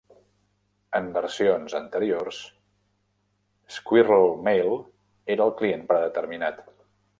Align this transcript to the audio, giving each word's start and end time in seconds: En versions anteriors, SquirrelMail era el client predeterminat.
En 0.99 1.09
versions 1.17 1.75
anteriors, 1.79 2.39
SquirrelMail 3.77 4.73
era 5.37 5.49
el 5.49 5.57
client 5.63 5.89
predeterminat. 5.95 6.69